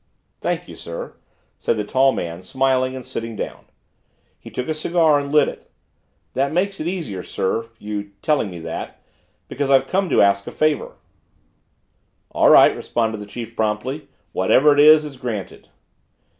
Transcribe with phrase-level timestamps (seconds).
[0.39, 1.13] "Thank you, sir,"
[1.59, 3.65] said the tall man, smiling and sitting down.
[4.39, 5.67] He took a cigar and lit it.
[6.33, 8.99] "That makes it easier, sir your telling me that.
[9.47, 10.93] Because I've come to ask a favor."
[12.31, 14.07] "All right," responded the chief promptly.
[14.31, 15.69] "Whatever it is, it's granted."